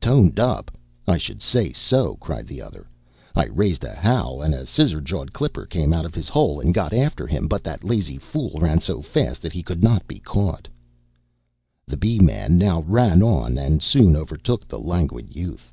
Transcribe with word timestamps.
"Toned 0.00 0.38
up! 0.38 0.70
I 1.08 1.16
should 1.18 1.42
say 1.42 1.72
so!" 1.72 2.14
cried 2.20 2.46
the 2.46 2.62
other. 2.62 2.86
"I 3.34 3.46
raised 3.46 3.82
a 3.82 3.92
howl, 3.96 4.40
and 4.40 4.54
a 4.54 4.64
Scissor 4.64 5.00
jawed 5.00 5.32
Clipper 5.32 5.66
came 5.66 5.92
out 5.92 6.04
of 6.04 6.14
his 6.14 6.28
hole, 6.28 6.60
and 6.60 6.72
got 6.72 6.92
after 6.92 7.26
him; 7.26 7.48
but 7.48 7.64
that 7.64 7.82
lazy 7.82 8.16
fool 8.16 8.60
ran 8.60 8.78
so 8.78 9.02
fast 9.02 9.42
that 9.42 9.52
he 9.52 9.64
could 9.64 9.82
not 9.82 10.06
be 10.06 10.20
caught." 10.20 10.68
The 11.88 11.96
Bee 11.96 12.20
man 12.20 12.56
now 12.58 12.82
ran 12.82 13.24
on 13.24 13.58
and 13.58 13.82
soon 13.82 14.14
overtook 14.14 14.68
the 14.68 14.78
Languid 14.78 15.34
Youth. 15.34 15.72